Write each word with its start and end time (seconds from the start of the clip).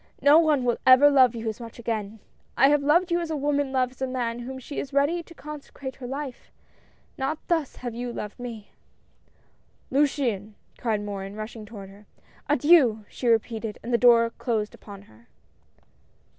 "No 0.23 0.39
one 0.39 0.63
will 0.63 0.79
ever 0.83 1.11
love 1.11 1.35
you 1.35 1.47
as 1.47 1.59
much 1.59 1.77
again. 1.77 2.17
I 2.57 2.69
have 2.69 2.81
loved 2.81 3.11
you 3.11 3.19
as 3.19 3.29
a 3.29 3.35
woman 3.35 3.71
loves 3.71 3.97
the 3.97 4.07
man 4.07 4.39
to 4.39 4.43
whom 4.45 4.57
she 4.57 4.79
is 4.79 4.91
ready 4.93 5.21
to 5.21 5.35
consecrate 5.35 5.97
her 5.97 6.07
life. 6.07 6.49
Not 7.19 7.37
thus 7.47 7.75
have 7.75 7.93
you 7.93 8.11
loved 8.11 8.39
me 8.39 8.71
""Luciane 9.93 10.53
I" 10.53 10.81
cried 10.81 11.01
Morin, 11.03 11.35
rushing 11.35 11.67
toward 11.67 11.89
her." 11.91 12.07
Adieu 12.49 13.01
I" 13.01 13.05
she 13.11 13.27
repeated, 13.27 13.77
and 13.83 13.93
the 13.93 13.97
door 13.99 14.31
closed 14.39 14.73
upon 14.73 15.03
her. 15.03 15.27